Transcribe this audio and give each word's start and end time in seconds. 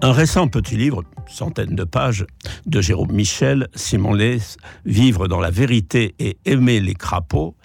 Un 0.00 0.12
récent 0.12 0.46
petit 0.46 0.76
livre, 0.76 1.02
centaine 1.26 1.74
de 1.74 1.82
pages, 1.82 2.24
de 2.66 2.80
Jérôme 2.80 3.10
Michel, 3.10 3.66
Simon 3.74 4.14
Lès, 4.14 4.56
Vivre 4.84 5.26
dans 5.26 5.40
la 5.40 5.50
vérité 5.50 6.14
et 6.20 6.38
aimer 6.44 6.78
les 6.78 6.94
crapauds, 6.94 7.56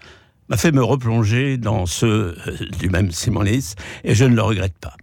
m'a 0.49 0.57
fait 0.57 0.71
me 0.71 0.83
replonger 0.83 1.57
dans 1.57 1.85
ceux 1.85 2.35
euh, 2.47 2.57
du 2.79 2.89
même 2.89 3.11
Simon 3.11 3.41
Lès, 3.41 3.75
et 4.03 4.15
je 4.15 4.25
ne 4.25 4.35
le 4.35 4.41
regrette 4.41 4.77
pas. 4.79 4.95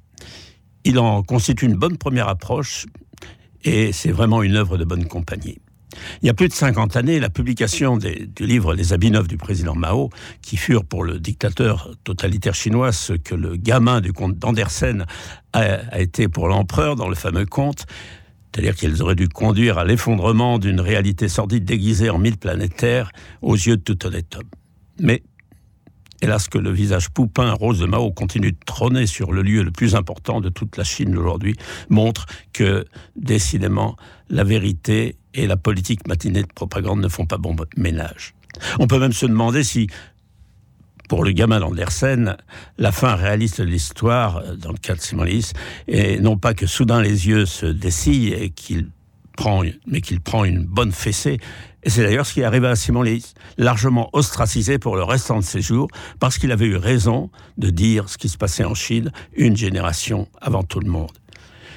Il 0.82 0.98
en 0.98 1.22
constitue 1.22 1.66
une 1.66 1.77
bonne 1.77 1.98
première 1.98 2.27
approche, 2.27 2.87
et 3.62 3.92
c'est 3.92 4.10
vraiment 4.10 4.42
une 4.42 4.56
œuvre 4.56 4.76
de 4.76 4.85
bonne 4.85 5.06
compagnie. 5.06 5.58
Il 6.22 6.27
y 6.27 6.31
a 6.31 6.35
plus 6.35 6.49
de 6.49 6.53
50 6.53 6.97
années, 6.97 7.21
la 7.21 7.31
publication 7.31 7.97
du 7.97 8.29
livre 8.40 8.74
Les 8.74 8.93
habits 8.93 9.11
neufs 9.11 9.29
du 9.29 9.37
président 9.37 9.74
Mao, 9.74 10.11
qui 10.43 10.56
furent 10.56 10.85
pour 10.85 11.04
le 11.04 11.19
dictateur 11.19 11.90
totalitaire 12.04 12.54
chinois 12.54 12.93
ce 12.93 13.13
que 13.13 13.35
le 13.35 13.56
gamin 13.56 14.01
du 14.01 14.12
comte 14.12 14.38
d'Andersen 14.38 15.07
a, 15.53 16.01
été 16.01 16.29
pour 16.29 16.48
l'empereur 16.48 16.97
dans 16.97 17.09
le 17.09 17.15
fameux 17.15 17.47
conte, 17.47 17.87
c'est-à-dire 18.52 18.75
qu'ils 18.75 19.03
auraient 19.03 19.15
dû 19.15 19.29
conduire 19.29 19.79
à 19.79 19.84
l'effondrement 19.84 20.59
d'une 20.59 20.81
réalité 20.81 21.29
sordide 21.29 21.65
déguisée 21.65 22.11
en 22.11 22.19
mille 22.19 22.37
planétaires 22.37 23.11
aux 23.42 23.55
yeux 23.55 23.77
de 23.77 23.83
tout 23.83 24.06
honnête 24.06 24.37
homme. 24.37 24.48
Mais 24.98 25.23
hélas 26.23 26.48
que 26.48 26.59
le 26.59 26.70
visage 26.70 27.10
poupin 27.10 27.52
rose 27.52 27.79
de 27.79 27.87
Mao 27.87 28.12
continue 28.12 28.52
de 28.52 28.59
trôner 28.65 29.06
sur 29.06 29.33
le 29.33 29.42
lieu 29.42 29.62
le 29.62 29.70
plus 29.70 29.95
important 29.95 30.41
de 30.41 30.48
toute 30.48 30.77
la 30.77 30.84
Chine 30.84 31.12
d'aujourd'hui, 31.12 31.56
montre 31.88 32.27
que 32.52 32.84
décidément 33.16 33.97
la 34.28 34.45
vérité 34.45 35.16
et 35.34 35.47
la 35.47 35.56
politique 35.56 36.06
matinée 36.06 36.42
de 36.42 36.52
propagande 36.52 37.01
ne 37.01 37.09
font 37.09 37.27
pas 37.27 37.38
bon 37.38 37.56
ménage. 37.77 38.34
On 38.78 38.87
peut 38.87 38.98
même 38.98 39.12
se 39.12 39.27
demander 39.27 39.64
si 39.64 39.88
pour 41.09 41.25
le 41.25 41.33
gamin 41.33 41.59
d'Andersen, 41.59 42.37
la 42.78 42.92
fin 42.92 43.16
réaliste 43.16 43.61
de 43.61 43.66
l'histoire, 43.66 44.45
dans 44.56 44.70
le 44.70 44.78
cas 44.78 44.95
de 44.95 45.00
Simonis, 45.00 45.50
et 45.89 46.20
non 46.20 46.37
pas 46.37 46.55
que 46.55 46.66
soudain 46.66 47.02
les 47.02 47.27
yeux 47.27 47.47
se 47.47 47.66
dessillent 47.66 48.33
et 48.33 48.50
qu'il 48.50 48.91
mais 49.87 50.01
qu'il 50.01 50.21
prend 50.21 50.45
une 50.45 50.65
bonne 50.65 50.92
fessée. 50.92 51.39
Et 51.83 51.91
c'est 51.91 52.03
d'ailleurs 52.03 52.27
ce 52.27 52.34
qui 52.34 52.41
est 52.41 52.45
arrivé 52.45 52.69
à 52.69 52.77
Simon 52.77 53.03
Lys, 53.03 53.34
largement 53.56 54.11
ostracisé 54.12 54.78
pour 54.78 54.97
le 54.97 55.03
restant 55.03 55.39
de 55.39 55.45
ses 55.45 55.62
jours, 55.62 55.89
parce 56.19 56.39
qu'il 56.39 56.53
avait 56.53 56.67
eu 56.67 56.77
raison 56.77 57.31
de 57.56 57.70
dire 57.70 58.09
ce 58.09 58.19
qui 58.19 58.29
se 58.29 58.37
passait 58.37 58.64
en 58.64 58.75
Chine 58.75 59.12
une 59.34 59.56
génération 59.56 60.29
avant 60.41 60.62
tout 60.62 60.81
le 60.81 60.91
monde. 60.91 61.11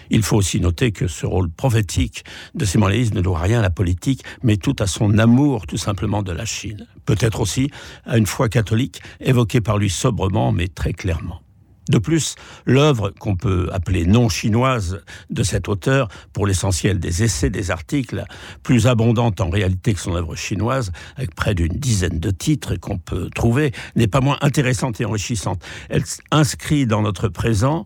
Il 0.10 0.22
faut 0.24 0.36
aussi 0.36 0.60
noter 0.60 0.92
que 0.92 1.08
ce 1.08 1.26
rôle 1.26 1.50
prophétique 1.50 2.26
de 2.54 2.66
Simon 2.66 2.88
Lys 2.88 3.14
ne 3.14 3.22
doit 3.22 3.40
rien 3.40 3.60
à 3.60 3.62
la 3.62 3.70
politique, 3.70 4.24
mais 4.44 4.58
tout 4.58 4.76
à 4.80 4.88
son 4.88 5.18
amour 5.18 5.66
tout 5.66 5.78
simplement 5.78 6.22
de 6.22 6.34
la 6.34 6.46
Chine. 6.46 6.86
Peut-être 7.06 7.40
aussi 7.40 7.70
à 8.06 8.18
une 8.18 8.28
foi 8.28 8.50
catholique 8.50 9.02
évoquée 9.22 9.62
par 9.62 9.78
lui 9.78 9.90
sobrement, 9.90 10.52
mais 10.52 10.68
très 10.68 10.94
clairement. 10.94 11.43
De 11.90 11.98
plus, 11.98 12.36
l'œuvre 12.66 13.10
qu'on 13.10 13.36
peut 13.36 13.70
appeler 13.72 14.06
non 14.06 14.30
chinoise 14.30 15.02
de 15.30 15.44
cet 15.44 15.68
auteur, 15.68 16.08
pour 16.32 16.48
l'essentiel 16.48 17.00
des 17.00 17.24
essais, 17.24 17.50
des 17.50 17.72
articles, 17.72 18.24
plus 18.64 18.88
abondante 18.88 19.42
en 19.42 19.50
réalité 19.50 19.94
que 19.94 20.00
son 20.00 20.16
œuvre 20.16 20.36
chinoise, 20.36 20.92
avec 21.18 21.36
près 21.36 21.56
d'une 21.56 21.74
dizaine 21.74 22.20
de 22.20 22.32
titres 22.32 22.76
qu'on 22.76 22.98
peut 22.98 23.30
trouver, 23.36 23.72
n'est 23.96 24.08
pas 24.08 24.22
moins 24.22 24.38
intéressante 24.42 25.02
et 25.02 25.06
enrichissante. 25.06 25.64
Elle 25.90 26.04
inscrit 26.32 26.88
dans 26.88 27.02
notre 27.02 27.28
présent 27.28 27.86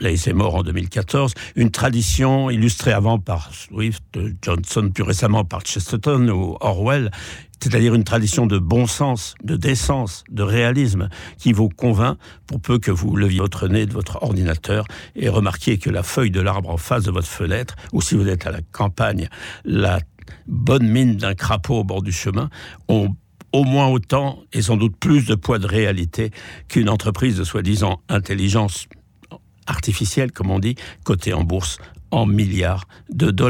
il 0.00 0.06
est 0.06 0.32
mort 0.32 0.54
en 0.54 0.62
2014, 0.62 1.34
une 1.56 1.70
tradition 1.70 2.50
illustrée 2.50 2.92
avant 2.92 3.18
par 3.18 3.52
Swift, 3.52 4.18
Johnson, 4.42 4.90
plus 4.94 5.02
récemment 5.02 5.44
par 5.44 5.62
Chesterton 5.62 6.28
ou 6.28 6.56
Orwell, 6.60 7.10
c'est-à-dire 7.60 7.94
une 7.94 8.04
tradition 8.04 8.46
de 8.46 8.58
bon 8.58 8.86
sens, 8.86 9.34
de 9.42 9.56
décence, 9.56 10.24
de 10.30 10.42
réalisme, 10.42 11.08
qui 11.38 11.52
vous 11.52 11.68
convainc 11.68 12.16
pour 12.46 12.60
peu 12.60 12.78
que 12.78 12.90
vous 12.90 13.16
leviez 13.16 13.40
votre 13.40 13.68
nez 13.68 13.86
de 13.86 13.92
votre 13.92 14.22
ordinateur 14.22 14.86
et 15.16 15.28
remarquiez 15.28 15.78
que 15.78 15.90
la 15.90 16.02
feuille 16.02 16.30
de 16.30 16.40
l'arbre 16.40 16.70
en 16.70 16.76
face 16.76 17.04
de 17.04 17.10
votre 17.10 17.28
fenêtre, 17.28 17.74
ou 17.92 18.00
si 18.00 18.14
vous 18.14 18.28
êtes 18.28 18.46
à 18.46 18.52
la 18.52 18.60
campagne, 18.72 19.28
la 19.64 19.98
bonne 20.46 20.88
mine 20.88 21.16
d'un 21.16 21.34
crapaud 21.34 21.80
au 21.80 21.84
bord 21.84 22.02
du 22.02 22.12
chemin, 22.12 22.48
ont 22.86 23.14
au 23.52 23.64
moins 23.64 23.88
autant 23.88 24.40
et 24.52 24.62
sans 24.62 24.76
doute 24.76 24.96
plus 24.96 25.26
de 25.26 25.34
poids 25.34 25.58
de 25.58 25.66
réalité 25.66 26.30
qu'une 26.68 26.88
entreprise 26.88 27.38
de 27.38 27.44
soi-disant 27.44 28.00
intelligence 28.08 28.86
artificielle, 29.68 30.32
comme 30.32 30.50
on 30.50 30.58
dit, 30.58 30.74
cotée 31.04 31.32
en 31.32 31.44
bourse 31.44 31.78
en 32.10 32.26
milliards 32.26 32.88
de 33.10 33.30
dollars. 33.30 33.46